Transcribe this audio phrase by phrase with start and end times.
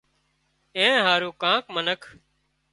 [0.77, 2.01] اين هارو ڪانڪ منک